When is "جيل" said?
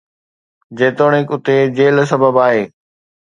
1.77-1.97